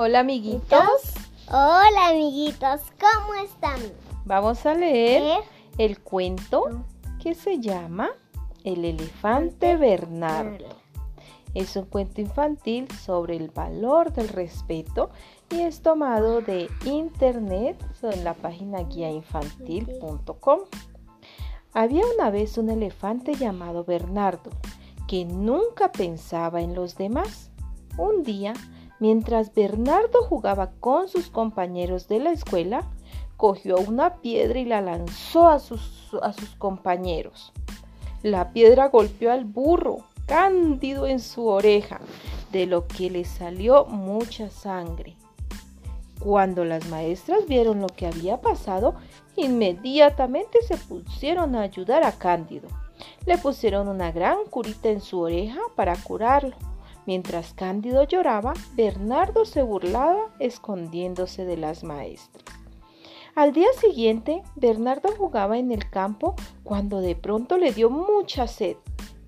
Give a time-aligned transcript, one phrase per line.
[0.00, 1.12] Hola amiguitos.
[1.48, 3.80] Hola amiguitos, ¿cómo están?
[4.26, 5.40] Vamos a leer
[5.76, 6.84] el cuento
[7.20, 8.10] que se llama
[8.62, 10.68] El elefante Bernardo.
[11.52, 15.10] Es un cuento infantil sobre el valor del respeto
[15.50, 20.60] y es tomado de internet en la página guiainfantil.com.
[21.72, 24.50] Había una vez un elefante llamado Bernardo
[25.08, 27.50] que nunca pensaba en los demás.
[27.96, 28.54] Un día
[29.00, 32.84] Mientras Bernardo jugaba con sus compañeros de la escuela,
[33.36, 37.52] cogió una piedra y la lanzó a sus, a sus compañeros.
[38.22, 42.00] La piedra golpeó al burro, cándido en su oreja,
[42.50, 45.16] de lo que le salió mucha sangre.
[46.18, 48.94] Cuando las maestras vieron lo que había pasado,
[49.36, 52.68] inmediatamente se pusieron a ayudar a Cándido.
[53.24, 56.56] Le pusieron una gran curita en su oreja para curarlo.
[57.08, 62.44] Mientras Cándido lloraba, Bernardo se burlaba escondiéndose de las maestras.
[63.34, 68.76] Al día siguiente, Bernardo jugaba en el campo cuando de pronto le dio mucha sed.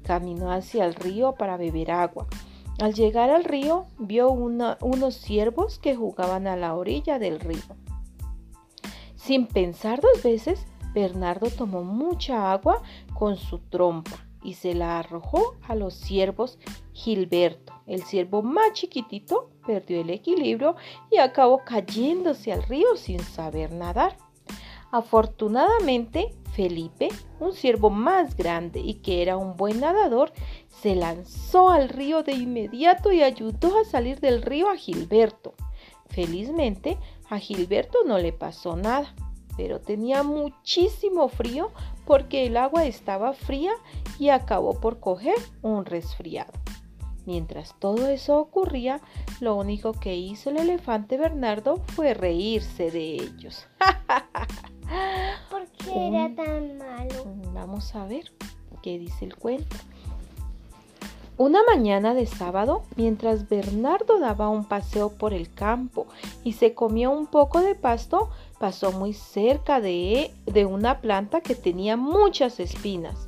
[0.03, 2.27] Caminó hacia el río para beber agua.
[2.81, 7.63] Al llegar al río, vio unos ciervos que jugaban a la orilla del río.
[9.17, 12.83] Sin pensar dos veces, Bernardo tomó mucha agua
[13.15, 16.59] con su trompa y se la arrojó a los ciervos
[16.93, 17.73] Gilberto.
[17.87, 20.77] El ciervo más chiquitito perdió el equilibrio
[21.11, 24.17] y acabó cayéndose al río sin saber nadar.
[24.93, 30.33] Afortunadamente, Felipe, un ciervo más grande y que era un buen nadador,
[30.69, 35.55] se lanzó al río de inmediato y ayudó a salir del río a Gilberto.
[36.09, 39.15] Felizmente, a Gilberto no le pasó nada,
[39.57, 41.71] pero tenía muchísimo frío
[42.11, 43.71] porque el agua estaba fría
[44.19, 46.53] y acabó por coger un resfriado.
[47.25, 49.01] Mientras todo eso ocurría,
[49.39, 53.69] lo único que hizo el elefante Bernardo fue reírse de ellos.
[55.51, 57.27] ¿Por qué era tan malo?
[57.55, 58.33] Vamos a ver
[58.83, 59.77] qué dice el cuento.
[61.41, 66.07] Una mañana de sábado, mientras Bernardo daba un paseo por el campo
[66.45, 68.29] y se comía un poco de pasto,
[68.59, 73.27] pasó muy cerca de, de una planta que tenía muchas espinas.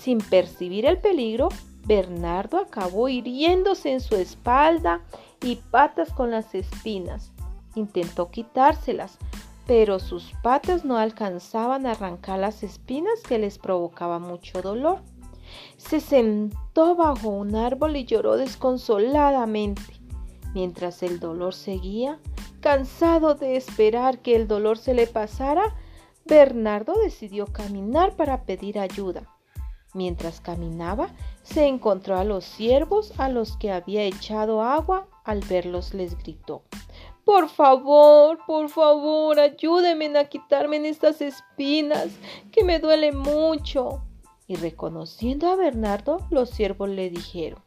[0.00, 1.48] Sin percibir el peligro,
[1.86, 5.02] Bernardo acabó hiriéndose en su espalda
[5.40, 7.30] y patas con las espinas.
[7.76, 9.16] Intentó quitárselas,
[9.64, 15.02] pero sus patas no alcanzaban a arrancar las espinas que les provocaba mucho dolor.
[15.76, 20.00] Se sentó bajo un árbol y lloró desconsoladamente.
[20.54, 22.18] Mientras el dolor seguía,
[22.60, 25.74] cansado de esperar que el dolor se le pasara,
[26.24, 29.28] Bernardo decidió caminar para pedir ayuda.
[29.94, 31.08] Mientras caminaba,
[31.42, 35.06] se encontró a los ciervos a los que había echado agua.
[35.24, 36.62] Al verlos les gritó,
[37.24, 42.08] Por favor, por favor, ayúdenme a quitarme estas espinas,
[42.50, 44.02] que me duele mucho.
[44.46, 47.62] Y reconociendo a Bernardo, los ciervos le dijeron,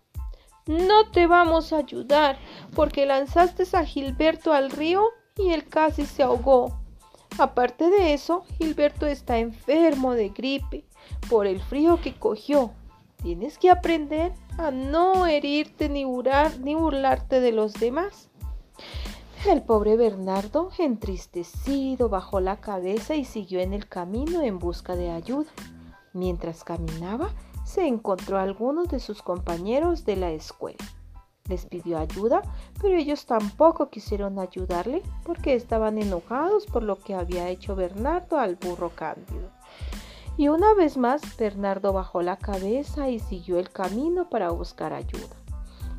[0.68, 2.38] No te vamos a ayudar,
[2.76, 5.04] porque lanzaste a Gilberto al río
[5.36, 6.80] y él casi se ahogó.
[7.38, 10.86] Aparte de eso, Gilberto está enfermo de gripe
[11.30, 12.72] por el frío que cogió.
[13.22, 18.30] Tienes que aprender a no herirte ni, ni burlarte de los demás.
[19.48, 25.12] El pobre Bernardo, entristecido, bajó la cabeza y siguió en el camino en busca de
[25.12, 25.50] ayuda.
[26.18, 27.30] Mientras caminaba,
[27.64, 30.84] se encontró a algunos de sus compañeros de la escuela.
[31.48, 32.42] Les pidió ayuda,
[32.82, 38.56] pero ellos tampoco quisieron ayudarle porque estaban enojados por lo que había hecho Bernardo al
[38.56, 39.52] burro cándido.
[40.38, 45.36] Y una vez más, Bernardo bajó la cabeza y siguió el camino para buscar ayuda.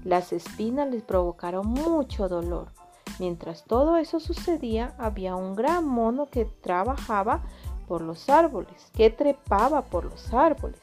[0.03, 2.73] Las espinas les provocaron mucho dolor.
[3.21, 7.45] Mientras todo eso sucedía, había un gran mono que trabajaba
[7.89, 10.79] por los árboles, que trepaba por los árboles.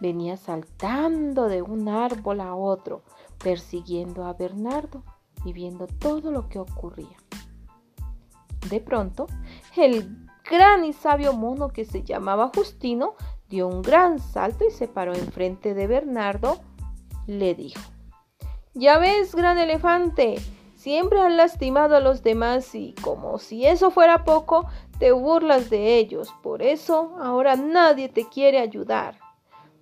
[0.00, 3.02] Venía saltando de un árbol a otro,
[3.42, 5.04] persiguiendo a Bernardo
[5.44, 7.16] y viendo todo lo que ocurría.
[8.70, 9.26] De pronto,
[9.76, 13.14] el gran y sabio mono que se llamaba Justino
[13.48, 16.58] dio un gran salto y se paró enfrente de Bernardo.
[17.26, 17.80] Le dijo,
[18.74, 20.36] Ya ves, gran elefante,
[20.88, 24.64] siempre han lastimado a los demás y como si eso fuera poco,
[24.98, 26.34] te burlas de ellos.
[26.42, 29.18] Por eso ahora nadie te quiere ayudar.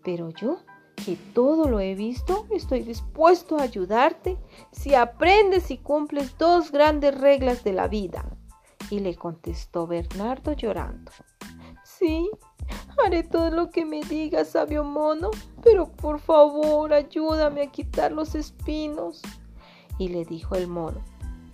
[0.03, 0.59] Pero yo
[0.97, 4.37] que todo lo he visto, estoy dispuesto a ayudarte
[4.73, 8.25] si aprendes y cumples dos grandes reglas de la vida.
[8.91, 11.13] Y le contestó Bernardo llorando.
[11.85, 12.29] Sí,
[13.05, 15.31] haré todo lo que me digas, sabio mono,
[15.63, 19.23] pero por favor ayúdame a quitar los espinos.
[19.99, 21.01] Y le dijo el mono,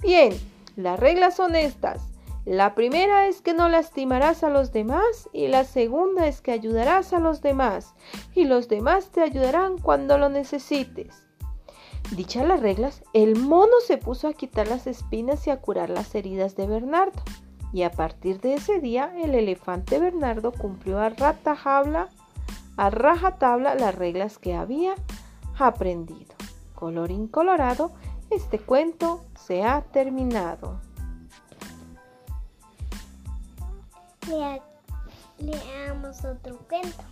[0.03, 0.33] Bien,
[0.77, 2.03] las reglas son estas.
[2.45, 7.13] La primera es que no lastimarás a los demás y la segunda es que ayudarás
[7.13, 7.95] a los demás
[8.35, 11.29] y los demás te ayudarán cuando lo necesites.
[12.11, 16.15] Dichas las reglas, el mono se puso a quitar las espinas y a curar las
[16.15, 17.23] heridas de Bernardo.
[17.73, 22.09] Y a partir de ese día, el elefante Bernardo cumplió a ratajabla,
[22.77, 24.95] a rajatabla las reglas que había
[25.59, 26.35] aprendido.
[26.75, 27.93] Colorín colorado,
[28.35, 30.81] este cuento se ha terminado.
[35.39, 37.03] leamos otro cuento.